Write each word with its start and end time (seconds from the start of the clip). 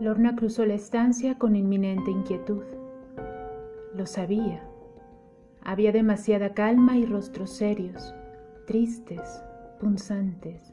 Lorna 0.00 0.36
cruzó 0.36 0.64
la 0.64 0.74
estancia 0.74 1.38
con 1.38 1.56
inminente 1.56 2.12
inquietud. 2.12 2.62
Lo 3.96 4.06
sabía. 4.06 4.62
Había 5.64 5.90
demasiada 5.90 6.54
calma 6.54 6.96
y 6.96 7.04
rostros 7.04 7.50
serios, 7.50 8.14
tristes, 8.64 9.42
punzantes. 9.80 10.72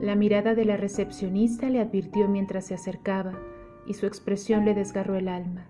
La 0.00 0.14
mirada 0.14 0.54
de 0.54 0.64
la 0.64 0.76
recepcionista 0.76 1.68
le 1.68 1.80
advirtió 1.80 2.28
mientras 2.28 2.66
se 2.66 2.74
acercaba 2.74 3.32
y 3.84 3.94
su 3.94 4.06
expresión 4.06 4.64
le 4.64 4.74
desgarró 4.74 5.16
el 5.16 5.26
alma. 5.26 5.66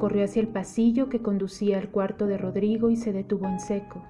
Corrió 0.00 0.24
hacia 0.24 0.42
el 0.42 0.48
pasillo 0.48 1.08
que 1.08 1.22
conducía 1.22 1.78
al 1.78 1.88
cuarto 1.88 2.26
de 2.26 2.36
Rodrigo 2.36 2.90
y 2.90 2.96
se 2.96 3.12
detuvo 3.12 3.46
en 3.46 3.60
seco. 3.60 4.02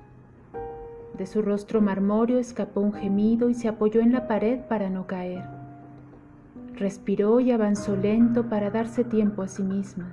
De 1.19 1.27
su 1.27 1.43
rostro 1.43 1.83
marmóreo 1.83 2.39
escapó 2.39 2.81
un 2.81 2.95
gemido 2.95 3.51
y 3.51 3.55
se 3.55 3.69
apoyó 3.69 4.01
en 4.01 4.13
la 4.13 4.27
pared 4.27 4.61
para 4.67 4.89
no 4.89 5.07
caer. 5.07 5.66
Respiró 6.77 7.41
y 7.41 7.53
avanzó 7.53 7.97
lento 7.97 8.49
para 8.49 8.71
darse 8.71 9.03
tiempo 9.03 9.43
a 9.43 9.49
sí 9.49 9.63
misma, 9.63 10.13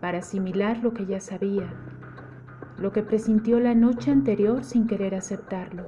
para 0.00 0.18
asimilar 0.18 0.82
lo 0.82 0.92
que 0.92 1.06
ya 1.06 1.20
sabía, 1.20 1.72
lo 2.78 2.92
que 2.92 3.02
presintió 3.02 3.60
la 3.60 3.74
noche 3.74 4.10
anterior 4.10 4.64
sin 4.64 4.86
querer 4.86 5.14
aceptarlo. 5.14 5.84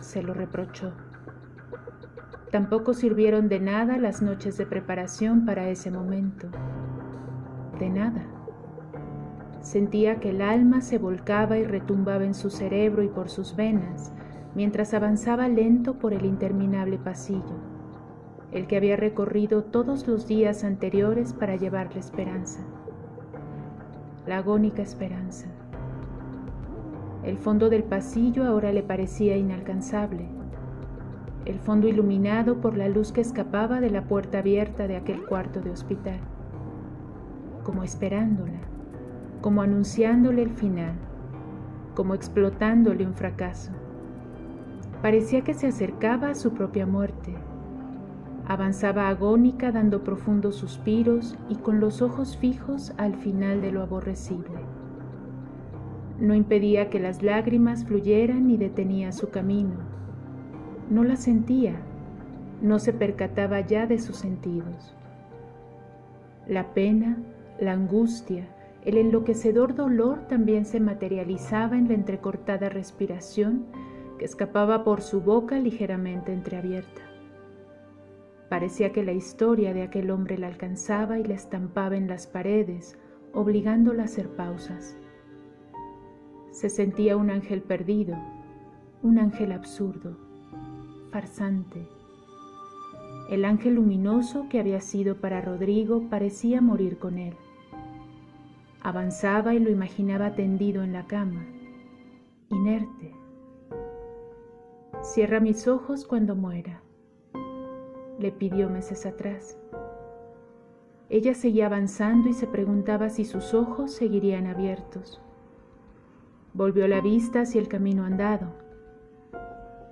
Se 0.00 0.22
lo 0.22 0.34
reprochó. 0.34 0.92
Tampoco 2.50 2.94
sirvieron 2.94 3.48
de 3.48 3.60
nada 3.60 3.96
las 3.96 4.22
noches 4.22 4.58
de 4.58 4.66
preparación 4.66 5.44
para 5.44 5.68
ese 5.68 5.90
momento. 5.90 6.48
De 7.78 7.88
nada. 7.88 8.26
Sentía 9.60 10.20
que 10.20 10.30
el 10.30 10.42
alma 10.42 10.80
se 10.80 10.98
volcaba 10.98 11.58
y 11.58 11.64
retumbaba 11.64 12.24
en 12.24 12.34
su 12.34 12.50
cerebro 12.50 13.02
y 13.02 13.08
por 13.08 13.30
sus 13.30 13.56
venas 13.56 14.12
mientras 14.54 14.94
avanzaba 14.94 15.48
lento 15.48 15.94
por 15.94 16.12
el 16.12 16.24
interminable 16.24 16.98
pasillo, 16.98 17.73
el 18.54 18.66
que 18.66 18.78
había 18.78 18.96
recorrido 18.96 19.64
todos 19.64 20.08
los 20.08 20.26
días 20.26 20.64
anteriores 20.64 21.34
para 21.34 21.56
llevarle 21.56 22.00
esperanza, 22.00 22.60
la 24.26 24.38
agónica 24.38 24.80
esperanza. 24.80 25.48
El 27.22 27.36
fondo 27.36 27.68
del 27.68 27.84
pasillo 27.84 28.44
ahora 28.44 28.72
le 28.72 28.82
parecía 28.82 29.36
inalcanzable, 29.36 30.26
el 31.44 31.58
fondo 31.58 31.88
iluminado 31.88 32.62
por 32.62 32.78
la 32.78 32.88
luz 32.88 33.12
que 33.12 33.20
escapaba 33.20 33.80
de 33.80 33.90
la 33.90 34.04
puerta 34.04 34.38
abierta 34.38 34.86
de 34.86 34.96
aquel 34.96 35.26
cuarto 35.26 35.60
de 35.60 35.70
hospital, 35.70 36.20
como 37.62 37.82
esperándola 37.82 38.74
como 39.44 39.60
anunciándole 39.60 40.40
el 40.40 40.48
final, 40.48 40.94
como 41.94 42.14
explotándole 42.14 43.04
un 43.04 43.12
fracaso. 43.12 43.72
Parecía 45.02 45.42
que 45.42 45.52
se 45.52 45.66
acercaba 45.66 46.30
a 46.30 46.34
su 46.34 46.54
propia 46.54 46.86
muerte. 46.86 47.34
Avanzaba 48.46 49.08
agónica 49.08 49.72
dando 49.72 50.04
profundos 50.04 50.56
suspiros 50.56 51.36
y 51.48 51.56
con 51.56 51.80
los 51.80 52.02
ojos 52.02 52.36
fijos 52.36 52.92
al 52.98 53.14
final 53.14 53.62
de 53.62 53.72
lo 53.72 53.82
aborrecible. 53.82 54.60
No 56.20 56.34
impedía 56.34 56.90
que 56.90 57.00
las 57.00 57.22
lágrimas 57.22 57.84
fluyeran 57.86 58.46
ni 58.46 58.58
detenía 58.58 59.12
su 59.12 59.30
camino. 59.30 59.76
No 60.90 61.04
las 61.04 61.22
sentía, 61.22 61.76
no 62.60 62.78
se 62.78 62.92
percataba 62.92 63.60
ya 63.60 63.86
de 63.86 63.98
sus 63.98 64.16
sentidos. 64.16 64.94
La 66.46 66.74
pena, 66.74 67.16
la 67.58 67.72
angustia, 67.72 68.46
el 68.84 68.98
enloquecedor 68.98 69.74
dolor 69.74 70.28
también 70.28 70.66
se 70.66 70.80
materializaba 70.80 71.78
en 71.78 71.88
la 71.88 71.94
entrecortada 71.94 72.68
respiración 72.68 73.64
que 74.18 74.26
escapaba 74.26 74.84
por 74.84 75.00
su 75.00 75.22
boca 75.22 75.58
ligeramente 75.58 76.34
entreabierta. 76.34 77.13
Parecía 78.48 78.92
que 78.92 79.02
la 79.02 79.12
historia 79.12 79.72
de 79.72 79.82
aquel 79.82 80.10
hombre 80.10 80.38
la 80.38 80.48
alcanzaba 80.48 81.18
y 81.18 81.24
la 81.24 81.34
estampaba 81.34 81.96
en 81.96 82.08
las 82.08 82.26
paredes, 82.26 82.98
obligándola 83.32 84.02
a 84.02 84.06
hacer 84.06 84.28
pausas. 84.36 84.96
Se 86.50 86.68
sentía 86.68 87.16
un 87.16 87.30
ángel 87.30 87.62
perdido, 87.62 88.16
un 89.02 89.18
ángel 89.18 89.50
absurdo, 89.52 90.16
farsante. 91.10 91.88
El 93.28 93.44
ángel 93.44 93.74
luminoso 93.74 94.48
que 94.48 94.60
había 94.60 94.80
sido 94.80 95.16
para 95.16 95.40
Rodrigo 95.40 96.08
parecía 96.08 96.60
morir 96.60 96.98
con 96.98 97.18
él. 97.18 97.34
Avanzaba 98.82 99.54
y 99.54 99.58
lo 99.58 99.70
imaginaba 99.70 100.34
tendido 100.34 100.84
en 100.84 100.92
la 100.92 101.06
cama, 101.06 101.44
inerte. 102.50 103.14
Cierra 105.02 105.40
mis 105.40 105.66
ojos 105.66 106.06
cuando 106.06 106.36
muera, 106.36 106.83
le 108.18 108.32
pidió 108.32 108.70
meses 108.70 109.06
atrás. 109.06 109.58
Ella 111.10 111.34
seguía 111.34 111.66
avanzando 111.66 112.28
y 112.28 112.32
se 112.32 112.46
preguntaba 112.46 113.08
si 113.08 113.24
sus 113.24 113.54
ojos 113.54 113.92
seguirían 113.92 114.46
abiertos. 114.46 115.20
Volvió 116.54 116.88
la 116.88 117.00
vista 117.00 117.42
hacia 117.42 117.60
el 117.60 117.68
camino 117.68 118.04
andado. 118.04 118.52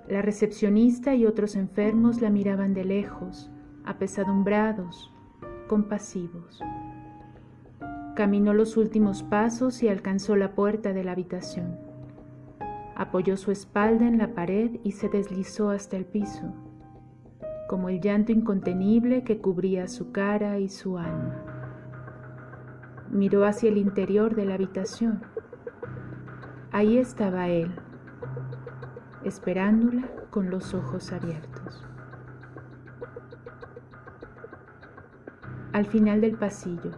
La 0.07 0.21
recepcionista 0.21 1.15
y 1.15 1.25
otros 1.25 1.55
enfermos 1.55 2.21
la 2.21 2.29
miraban 2.29 2.73
de 2.73 2.83
lejos, 2.83 3.51
apesadumbrados, 3.85 5.11
compasivos. 5.67 6.61
Caminó 8.15 8.53
los 8.53 8.77
últimos 8.77 9.23
pasos 9.23 9.81
y 9.81 9.87
alcanzó 9.87 10.35
la 10.35 10.55
puerta 10.55 10.93
de 10.93 11.03
la 11.03 11.13
habitación. 11.13 11.77
Apoyó 12.95 13.37
su 13.37 13.51
espalda 13.51 14.07
en 14.07 14.17
la 14.17 14.35
pared 14.35 14.79
y 14.83 14.91
se 14.91 15.09
deslizó 15.09 15.69
hasta 15.69 15.97
el 15.97 16.05
piso, 16.05 16.53
como 17.73 17.89
el 17.89 18.01
llanto 18.01 18.31
incontenible 18.31 19.23
que 19.23 19.41
cubría 19.41 19.87
su 19.87 20.11
cara 20.11 20.59
y 20.59 20.69
su 20.69 20.99
alma. 20.99 21.41
Miró 23.09 23.47
hacia 23.47 23.71
el 23.71 23.79
interior 23.79 24.35
de 24.35 24.45
la 24.45 24.53
habitación. 24.53 25.23
Ahí 26.71 26.99
estaba 26.99 27.47
él, 27.47 27.73
esperándola 29.23 30.07
con 30.29 30.51
los 30.51 30.75
ojos 30.75 31.11
abiertos. 31.11 31.83
Al 35.71 35.87
final 35.87 36.21
del 36.21 36.37
pasillo, 36.37 36.91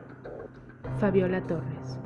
Fabiola 0.99 1.39
Torres. 1.47 1.97